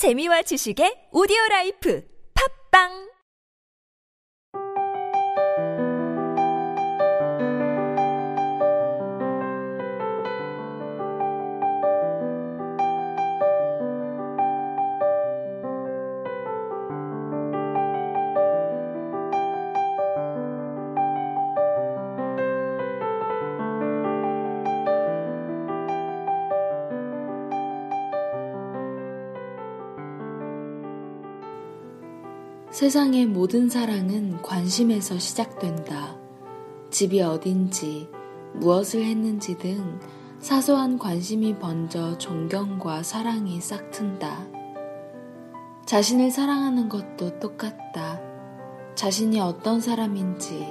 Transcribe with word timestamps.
재미와 0.00 0.40
지식의 0.48 1.12
오디오 1.12 1.36
라이프. 1.50 2.00
팝빵 2.32 3.09
세상의 32.70 33.26
모든 33.26 33.68
사랑은 33.68 34.42
관심에서 34.42 35.18
시작된다. 35.18 36.16
집이 36.90 37.20
어딘지, 37.20 38.08
무엇을 38.54 39.02
했는지 39.02 39.58
등 39.58 39.98
사소한 40.38 40.96
관심이 40.96 41.58
번져 41.58 42.16
존경과 42.18 43.02
사랑이 43.02 43.60
싹튼다. 43.60 44.46
자신을 45.84 46.30
사랑하는 46.30 46.88
것도 46.88 47.40
똑같다. 47.40 48.20
자신이 48.94 49.40
어떤 49.40 49.80
사람인지, 49.80 50.64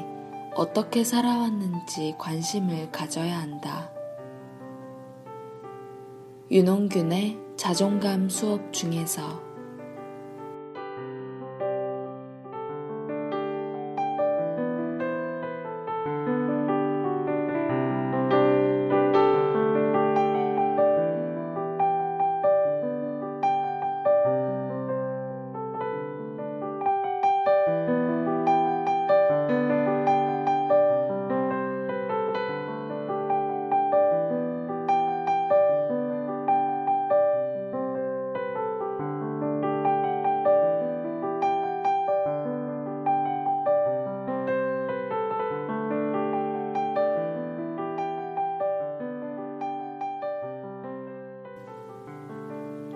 어떻게 0.55 1.03
살아왔는지 1.03 2.15
관심을 2.17 2.91
가져야 2.93 3.37
한다. 3.37 3.91
윤홍균의 6.49 7.37
자존감 7.57 8.29
수업 8.29 8.71
중에서 8.71 9.48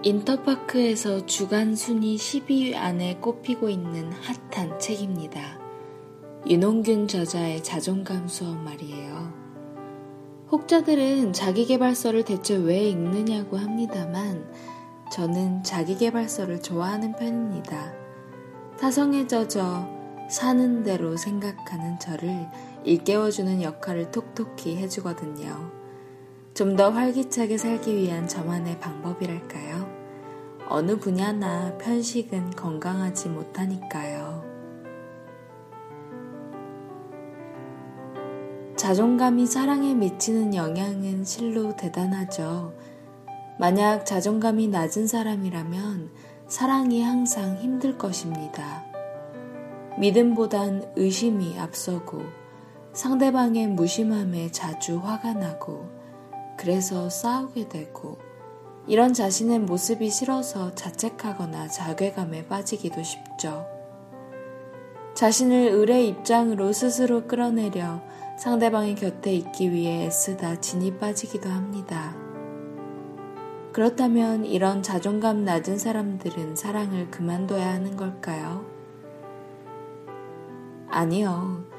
인터파크에서 0.06 1.26
주간 1.26 1.78
순위 1.78 2.18
10위 2.18 2.76
안에 2.76 3.20
꼽히고 3.22 3.70
있는 3.70 4.12
핫한 4.52 4.78
책입니다. 4.78 5.58
윤홍균 6.46 7.08
저자의 7.08 7.64
자존감 7.64 8.28
수업 8.28 8.58
말이에요. 8.58 9.34
혹자들은 10.52 11.32
자기개발서를 11.32 12.26
대체 12.26 12.58
왜 12.58 12.90
읽느냐고 12.90 13.56
합니다만 13.56 14.46
저는 15.10 15.64
자기개발서를 15.64 16.62
좋아하는 16.62 17.16
편입니다. 17.16 17.94
사성에 18.76 19.26
젖어 19.28 19.88
사는 20.30 20.84
대로 20.84 21.16
생각하는 21.16 21.98
저를 21.98 22.50
일깨워주는 22.84 23.62
역할을 23.62 24.12
톡톡히 24.12 24.76
해주거든요. 24.76 25.83
좀 26.54 26.76
더 26.76 26.92
활기차게 26.92 27.58
살기 27.58 27.96
위한 27.96 28.28
저만의 28.28 28.80
방법이랄까요? 28.80 29.90
어느 30.70 30.98
분야나 31.00 31.80
편식은 31.80 32.52
건강하지 32.52 33.30
못하니까요. 33.30 34.44
자존감이 38.76 39.48
사랑에 39.48 39.96
미치는 39.96 40.54
영향은 40.54 41.26
실로 41.26 41.76
대단하죠. 41.76 42.74
만약 43.58 44.06
자존감이 44.06 44.68
낮은 44.68 45.08
사람이라면 45.08 46.12
사랑이 46.48 47.02
항상 47.02 47.58
힘들 47.58 47.98
것입니다. 47.98 48.84
믿음보단 49.98 50.94
의심이 50.96 51.58
앞서고 51.58 52.22
상대방의 52.94 53.68
무심함에 53.68 54.52
자주 54.52 55.00
화가 55.00 55.34
나고 55.34 56.03
그래서 56.58 57.10
싸우게 57.10 57.70
되고 57.70 58.18
이런 58.88 59.14
자신의 59.14 59.60
모습이 59.60 60.10
싫어서 60.10 60.76
자책하거나 60.76 61.70
자괴감에 61.70 62.48
빠지기도 62.48 63.02
쉽죠. 63.02 63.66
자신을 65.14 65.74
을의 65.74 66.10
입장으로 66.10 66.74
스스로 66.74 67.28
끌어내려 67.28 68.02
상대방의 68.38 68.96
곁에 68.96 69.34
있기 69.34 69.72
위해 69.72 70.06
애쓰다 70.06 70.60
진이 70.60 70.98
빠지기도 70.98 71.50
합니다. 71.50 72.16
그렇다면 73.72 74.46
이런 74.46 74.84
자존감 74.84 75.46
낮은 75.46 75.78
사람들은 75.78 76.56
사랑을 76.56 77.10
그만둬야 77.10 77.74
하는 77.74 77.96
걸까요? 77.96 78.66
아니요. 80.90 81.73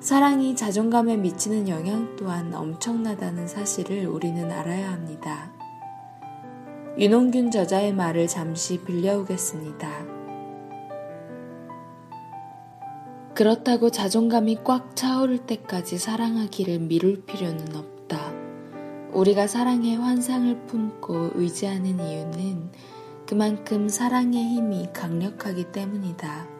사랑이 0.00 0.54
자존감에 0.54 1.16
미치는 1.16 1.68
영향 1.68 2.14
또한 2.16 2.54
엄청나다는 2.54 3.48
사실을 3.48 4.06
우리는 4.06 4.50
알아야 4.50 4.92
합니다. 4.92 5.52
윤홍균 6.98 7.50
저자의 7.50 7.92
말을 7.92 8.26
잠시 8.26 8.82
빌려오겠습니다. 8.84 9.88
그렇다고 13.34 13.90
자존감이 13.90 14.58
꽉 14.64 14.96
차오를 14.96 15.38
때까지 15.38 15.98
사랑하기를 15.98 16.78
미룰 16.80 17.24
필요는 17.26 17.76
없다. 17.76 18.32
우리가 19.12 19.46
사랑의 19.46 19.96
환상을 19.96 20.66
품고 20.66 21.32
의지하는 21.34 22.00
이유는 22.00 22.70
그만큼 23.26 23.88
사랑의 23.88 24.42
힘이 24.42 24.88
강력하기 24.92 25.72
때문이다. 25.72 26.55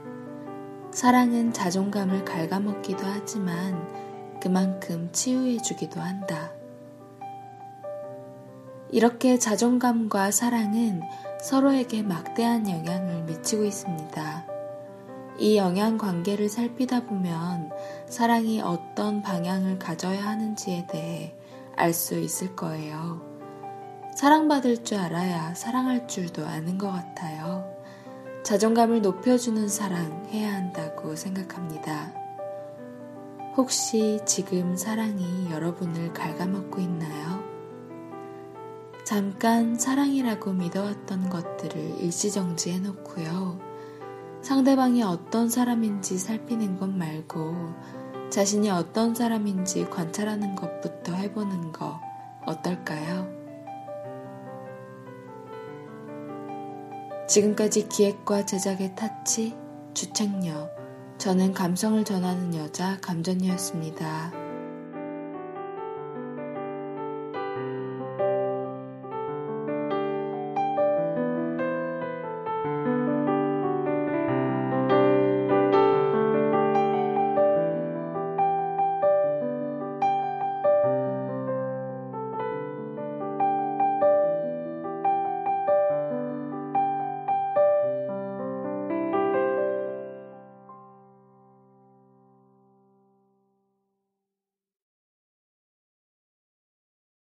사랑은 0.97 1.53
자존감을 1.53 2.25
갉아먹기도 2.25 3.01
하지만 3.05 3.87
그만큼 4.41 5.11
치유해주기도 5.13 6.01
한다. 6.01 6.53
이렇게 8.89 9.39
자존감과 9.39 10.31
사랑은 10.31 11.03
서로에게 11.43 12.03
막대한 12.03 12.67
영향을 12.67 13.25
미치고 13.25 13.67
있습니다. 13.67 14.47
이 15.39 15.59
영향 15.59 15.99
관계를 15.99 16.49
살피다 16.49 17.05
보면 17.05 17.73
사랑이 18.09 18.63
어떤 18.63 19.21
방향을 19.21 19.79
가져야 19.79 20.25
하는지에 20.27 20.87
대해 20.87 21.35
알 21.77 21.93
수 21.93 22.19
있을 22.19 22.57
거예요. 22.57 23.21
사랑받을 24.17 24.83
줄 24.83 24.97
알아야 24.97 25.53
사랑할 25.53 26.09
줄도 26.09 26.47
아는 26.47 26.79
것 26.79 26.91
같아요. 26.91 27.76
자존감을 28.47 29.03
높여주는 29.03 29.67
사랑 29.67 30.25
해야 30.31 30.55
한다고 30.55 31.17
생각합니다. 31.17 32.15
혹시 33.57 34.21
지금 34.25 34.77
사랑이 34.77 35.51
여러분을 35.51 36.13
갉아먹고 36.13 36.81
있나요? 36.81 37.43
잠깐 39.05 39.77
사랑이라고 39.77 40.53
믿어왔던 40.53 41.29
것들을 41.29 42.01
일시정지 42.01 42.71
해놓고요. 42.71 43.59
상대방이 44.43 45.03
어떤 45.03 45.49
사람인지 45.49 46.17
살피는 46.17 46.79
것 46.79 46.89
말고 46.89 47.75
자신이 48.31 48.71
어떤 48.71 49.17
사람인지 49.17 49.87
관찰하는 49.91 50.55
것부터 50.55 51.15
해보는 51.15 51.73
거 51.73 52.01
어떨까요? 52.47 53.36
지금까지 57.27 57.89
기획과 57.89 58.47
제작의 58.47 58.95
타치, 58.95 59.55
주책녀, 59.95 60.69
저는 61.19 61.53
감성을 61.53 62.05
전하는 62.05 62.55
여자 62.55 62.99
감전녀였습니다. 63.01 64.46